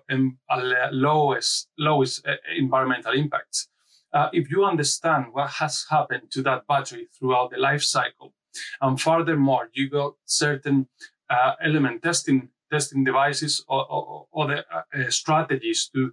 a 0.51 0.89
lowest 0.91 1.69
lowest 1.79 2.27
uh, 2.27 2.35
environmental 2.57 3.13
impacts 3.13 3.69
uh, 4.13 4.29
if 4.33 4.51
you 4.51 4.65
understand 4.65 5.27
what 5.33 5.51
has 5.51 5.85
happened 5.91 6.31
to 6.31 6.43
that 6.43 6.67
battery 6.67 7.09
throughout 7.19 7.51
the 7.51 7.59
life 7.59 7.83
cycle, 7.83 8.35
and 8.81 9.01
furthermore, 9.01 9.69
you 9.73 9.91
got 9.91 10.15
certain 10.25 10.89
uh, 11.31 11.53
element 11.63 12.03
testing 12.03 12.49
testing 12.71 13.03
devices 13.03 13.65
or, 13.69 13.91
or, 13.91 14.27
or 14.31 14.47
the 14.47 14.59
uh, 14.75 14.83
uh 14.95 15.11
strategies 15.11 15.91
to 15.95 16.13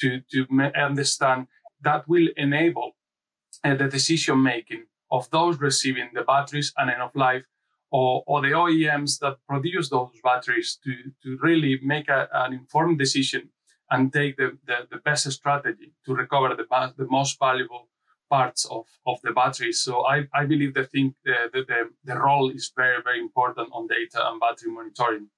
to 0.00 0.20
to 0.30 0.46
understand 0.76 1.46
that 1.82 2.06
will 2.08 2.28
enable 2.36 2.92
uh, 3.64 3.74
the 3.74 3.88
decision 3.88 4.42
making 4.42 4.84
of 5.10 5.30
those 5.30 5.58
receiving 5.60 6.10
the 6.14 6.22
batteries 6.22 6.72
and 6.76 6.90
end 6.90 7.02
of 7.02 7.14
life 7.14 7.44
or, 7.90 8.24
or 8.26 8.42
the 8.42 8.48
OEMs 8.48 9.20
that 9.20 9.36
produce 9.48 9.88
those 9.90 10.10
batteries 10.24 10.78
to, 10.82 10.92
to 11.22 11.38
really 11.40 11.78
make 11.82 12.08
a, 12.08 12.28
an 12.32 12.52
informed 12.52 12.98
decision 12.98 13.50
and 13.90 14.12
take 14.12 14.36
the, 14.36 14.56
the, 14.66 14.86
the 14.90 14.98
best 14.98 15.30
strategy 15.30 15.92
to 16.06 16.14
recover 16.14 16.54
the, 16.56 16.92
the 16.96 17.06
most 17.08 17.38
valuable 17.38 17.88
parts 18.30 18.64
of, 18.64 18.86
of 19.06 19.20
the 19.22 19.32
battery. 19.32 19.72
So 19.72 20.06
I, 20.06 20.26
I 20.34 20.46
believe 20.46 20.74
the 20.74 20.88
the, 20.92 21.12
the, 21.52 21.90
the 22.04 22.18
role 22.18 22.50
is 22.50 22.72
very, 22.74 23.02
very 23.02 23.20
important 23.20 23.68
on 23.72 23.86
data 23.86 24.26
and 24.28 24.40
battery 24.40 24.70
monitoring. 24.72 25.28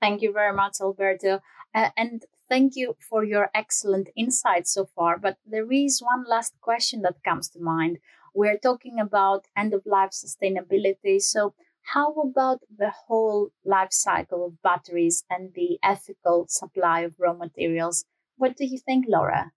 Thank 0.00 0.22
you 0.22 0.32
very 0.32 0.54
much, 0.54 0.76
Alberto. 0.80 1.40
Uh, 1.74 1.90
and 1.96 2.24
thank 2.48 2.76
you 2.76 2.96
for 3.00 3.24
your 3.24 3.50
excellent 3.54 4.08
insights 4.16 4.72
so 4.72 4.86
far. 4.94 5.18
But 5.18 5.38
there 5.46 5.70
is 5.70 6.00
one 6.00 6.24
last 6.28 6.54
question 6.60 7.02
that 7.02 7.22
comes 7.24 7.48
to 7.50 7.60
mind. 7.60 7.98
We're 8.34 8.58
talking 8.58 9.00
about 9.00 9.46
end 9.56 9.72
of 9.72 9.82
life 9.86 10.10
sustainability. 10.10 11.20
So, 11.22 11.54
how 11.92 12.12
about 12.14 12.60
the 12.76 12.90
whole 12.90 13.50
life 13.64 13.92
cycle 13.92 14.44
of 14.44 14.60
batteries 14.62 15.24
and 15.30 15.52
the 15.54 15.78
ethical 15.84 16.46
supply 16.48 17.00
of 17.00 17.14
raw 17.18 17.32
materials? 17.32 18.04
What 18.36 18.56
do 18.56 18.66
you 18.66 18.78
think, 18.78 19.06
Laura? 19.08 19.52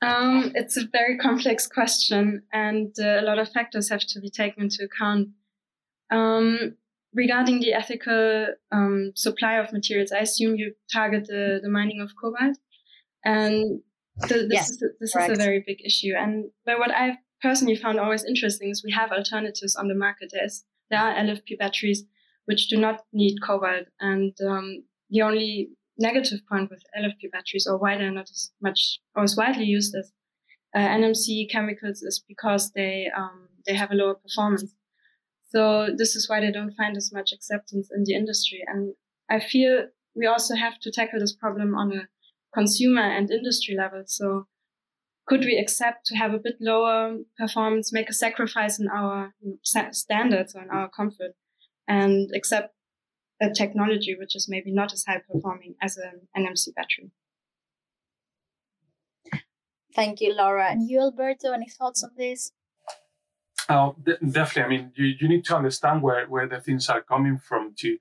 Um, 0.00 0.52
it's 0.54 0.76
a 0.76 0.86
very 0.92 1.18
complex 1.18 1.66
question, 1.66 2.42
and 2.52 2.94
uh, 3.00 3.20
a 3.20 3.22
lot 3.22 3.40
of 3.40 3.50
factors 3.50 3.88
have 3.88 4.00
to 4.00 4.20
be 4.20 4.30
taken 4.30 4.64
into 4.64 4.84
account. 4.84 5.30
Um, 6.10 6.76
regarding 7.12 7.60
the 7.60 7.72
ethical 7.72 8.46
um, 8.70 9.12
supply 9.16 9.54
of 9.54 9.72
materials, 9.72 10.12
I 10.12 10.18
assume 10.18 10.54
you 10.54 10.74
target 10.92 11.26
the, 11.26 11.58
the 11.60 11.68
mining 11.68 12.00
of 12.00 12.12
cobalt, 12.20 12.58
and 13.24 13.80
the, 14.20 14.46
this, 14.48 14.48
yes, 14.50 14.70
is, 14.70 14.84
this 15.00 15.16
is 15.16 15.30
a 15.30 15.34
very 15.34 15.64
big 15.66 15.78
issue. 15.84 16.12
And 16.16 16.50
but 16.64 16.78
what 16.78 16.92
I've 16.92 17.16
personally 17.42 17.74
found 17.74 17.98
always 17.98 18.24
interesting 18.24 18.70
is 18.70 18.84
we 18.84 18.92
have 18.92 19.10
alternatives 19.10 19.74
on 19.74 19.88
the 19.88 19.96
market. 19.96 20.30
There's 20.32 20.64
there 20.90 21.00
are 21.00 21.14
LFP 21.14 21.58
batteries 21.58 22.04
which 22.46 22.68
do 22.68 22.78
not 22.78 23.02
need 23.12 23.36
cobalt. 23.46 23.86
And 24.00 24.34
um, 24.46 24.84
the 25.10 25.22
only 25.22 25.68
negative 25.98 26.40
point 26.48 26.70
with 26.70 26.82
LFP 26.98 27.30
batteries, 27.30 27.66
or 27.68 27.76
why 27.76 27.98
they're 27.98 28.10
not 28.10 28.30
as 28.30 28.50
much 28.62 29.00
or 29.14 29.24
as 29.24 29.36
widely 29.36 29.64
used 29.64 29.94
as 29.94 30.12
uh, 30.74 30.78
NMC 30.78 31.50
chemicals, 31.50 32.02
is 32.02 32.24
because 32.26 32.72
they 32.74 33.08
um, 33.14 33.48
they 33.66 33.74
have 33.74 33.90
a 33.90 33.94
lower 33.94 34.14
performance. 34.14 34.74
So 35.50 35.88
this 35.96 36.14
is 36.14 36.28
why 36.28 36.40
they 36.40 36.50
don't 36.50 36.74
find 36.74 36.96
as 36.96 37.10
much 37.12 37.32
acceptance 37.32 37.88
in 37.94 38.04
the 38.04 38.14
industry. 38.14 38.60
And 38.66 38.94
I 39.30 39.40
feel 39.40 39.86
we 40.14 40.26
also 40.26 40.54
have 40.54 40.78
to 40.80 40.90
tackle 40.90 41.20
this 41.20 41.34
problem 41.34 41.74
on 41.74 41.92
a 41.92 42.08
consumer 42.54 43.02
and 43.02 43.30
industry 43.30 43.76
level. 43.76 44.04
So 44.06 44.46
could 45.28 45.44
we 45.44 45.58
accept 45.58 46.06
to 46.06 46.16
have 46.16 46.32
a 46.32 46.38
bit 46.38 46.56
lower 46.58 47.18
performance, 47.36 47.92
make 47.92 48.08
a 48.08 48.14
sacrifice 48.14 48.80
in 48.80 48.88
our 48.88 49.34
standards 49.92 50.54
or 50.54 50.62
in 50.62 50.70
our 50.70 50.88
comfort, 50.88 51.32
and 51.86 52.30
accept 52.34 52.74
a 53.40 53.50
technology 53.50 54.16
which 54.18 54.34
is 54.34 54.48
maybe 54.48 54.72
not 54.72 54.92
as 54.92 55.04
high 55.06 55.20
performing 55.30 55.74
as 55.82 55.96
an 55.98 56.28
NMC 56.36 56.74
battery? 56.74 57.12
Thank 59.94 60.20
you, 60.20 60.34
Laura. 60.34 60.70
And 60.70 60.88
you, 60.88 61.00
Alberto, 61.00 61.52
any 61.52 61.68
thoughts 61.68 62.02
on 62.02 62.10
this? 62.16 62.52
Oh, 63.68 63.96
definitely. 64.06 64.62
I 64.62 64.68
mean, 64.68 64.92
you, 64.94 65.14
you 65.20 65.28
need 65.28 65.44
to 65.46 65.56
understand 65.56 66.02
where, 66.02 66.26
where 66.26 66.48
the 66.48 66.58
things 66.58 66.88
are 66.88 67.02
coming 67.02 67.36
from 67.36 67.74
to, 67.78 67.98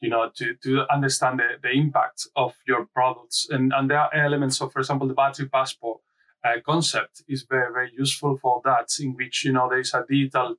you 0.00 0.10
know, 0.10 0.30
to, 0.36 0.54
to 0.62 0.92
understand 0.92 1.38
the, 1.38 1.56
the 1.62 1.70
impact 1.70 2.26
of 2.36 2.54
your 2.66 2.84
products. 2.84 3.46
And, 3.48 3.72
and 3.74 3.88
there 3.90 4.00
are 4.00 4.14
elements 4.14 4.60
of, 4.60 4.72
for 4.72 4.80
example, 4.80 5.08
the 5.08 5.14
battery 5.14 5.48
passport 5.48 6.00
uh, 6.46 6.60
concept 6.64 7.22
is 7.28 7.46
very, 7.48 7.72
very 7.72 7.92
useful 7.96 8.36
for 8.36 8.60
that, 8.64 8.88
in 9.00 9.14
which, 9.14 9.44
you 9.44 9.52
know, 9.52 9.68
there 9.68 9.80
is 9.80 9.94
a 9.94 10.04
digital 10.08 10.56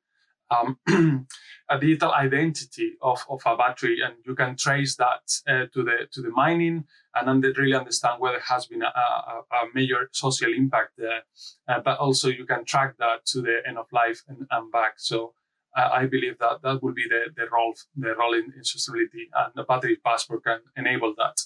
um, 0.49 0.77
a 1.69 1.79
digital 1.79 2.13
identity 2.13 2.93
of, 3.01 3.19
of 3.29 3.41
a 3.45 3.57
battery, 3.57 3.99
and 4.01 4.15
you 4.25 4.35
can 4.35 4.55
trace 4.55 4.95
that 4.95 5.23
uh, 5.47 5.65
to 5.73 5.83
the 5.83 6.07
to 6.11 6.21
the 6.21 6.29
mining 6.29 6.85
and 7.15 7.43
then 7.43 7.53
really 7.57 7.73
understand 7.73 8.19
whether 8.19 8.37
it 8.37 8.43
has 8.47 8.67
been 8.67 8.83
a, 8.83 8.85
a, 8.85 9.41
a 9.51 9.65
major 9.73 10.09
social 10.13 10.53
impact 10.53 10.91
there. 10.97 11.23
Uh, 11.67 11.79
but 11.83 11.97
also 11.97 12.29
you 12.29 12.45
can 12.45 12.63
track 12.63 12.95
that 12.99 13.25
to 13.25 13.41
the 13.41 13.59
end 13.67 13.77
of 13.77 13.87
life 13.91 14.21
and, 14.27 14.45
and 14.51 14.71
back. 14.71 14.93
So 14.97 15.33
uh, 15.75 15.89
I 15.91 16.05
believe 16.05 16.37
that 16.39 16.61
that 16.63 16.81
will 16.81 16.93
be 16.93 17.07
the, 17.09 17.25
the 17.35 17.47
role 17.51 17.73
the 17.95 18.15
role 18.15 18.33
in, 18.33 18.53
in 18.55 18.61
sustainability, 18.61 19.27
and 19.35 19.53
the 19.55 19.63
battery 19.63 19.97
passport 20.05 20.43
can 20.43 20.59
enable 20.77 21.13
that. 21.17 21.41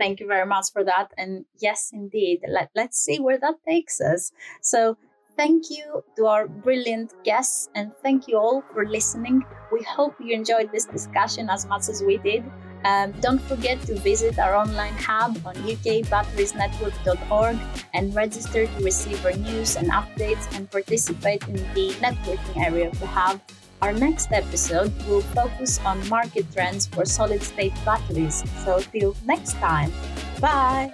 Thank 0.00 0.18
you 0.18 0.26
very 0.26 0.46
much 0.46 0.72
for 0.72 0.82
that. 0.82 1.12
And 1.18 1.44
yes, 1.60 1.90
indeed, 1.92 2.40
let, 2.48 2.70
let's 2.74 2.98
see 2.98 3.20
where 3.20 3.38
that 3.38 3.56
takes 3.68 4.00
us. 4.00 4.32
So 4.62 4.96
Thank 5.36 5.70
you 5.70 6.02
to 6.16 6.26
our 6.26 6.48
brilliant 6.48 7.14
guests 7.24 7.68
and 7.74 7.92
thank 8.02 8.28
you 8.28 8.36
all 8.36 8.62
for 8.74 8.86
listening. 8.86 9.42
We 9.72 9.82
hope 9.84 10.14
you 10.20 10.34
enjoyed 10.34 10.70
this 10.70 10.84
discussion 10.84 11.48
as 11.48 11.64
much 11.64 11.88
as 11.88 12.02
we 12.02 12.18
did. 12.18 12.44
Um, 12.84 13.12
don't 13.20 13.40
forget 13.40 13.80
to 13.88 13.94
visit 13.94 14.38
our 14.38 14.54
online 14.54 14.92
hub 14.94 15.38
on 15.46 15.54
ukbatteriesnetwork.org 15.54 17.56
and 17.94 18.14
register 18.14 18.66
to 18.66 18.84
receive 18.84 19.24
our 19.24 19.32
news 19.32 19.76
and 19.76 19.90
updates 19.90 20.46
and 20.54 20.70
participate 20.70 21.48
in 21.48 21.56
the 21.72 21.94
networking 22.04 22.62
area 22.62 22.88
of 22.88 23.00
the 23.00 23.06
hub. 23.06 23.40
Our 23.82 23.92
next 23.92 24.32
episode 24.32 24.92
will 25.06 25.22
focus 25.22 25.80
on 25.84 26.06
market 26.08 26.46
trends 26.52 26.86
for 26.86 27.04
solid 27.04 27.42
state 27.42 27.72
batteries. 27.84 28.44
So, 28.64 28.80
till 28.80 29.16
next 29.24 29.54
time, 29.54 29.92
bye! 30.40 30.92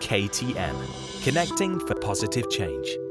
KTN 0.00 1.00
Connecting 1.22 1.78
for 1.80 1.94
Positive 1.94 2.48
Change. 2.50 3.09